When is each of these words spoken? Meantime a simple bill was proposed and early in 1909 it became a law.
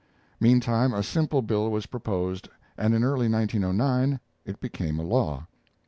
Meantime 0.39 0.95
a 0.95 1.03
simple 1.03 1.43
bill 1.43 1.69
was 1.69 1.85
proposed 1.85 2.49
and 2.75 2.91
early 3.03 3.27
in 3.27 3.31
1909 3.33 4.19
it 4.45 4.59
became 4.59 4.97
a 4.97 5.03
law. 5.03 5.45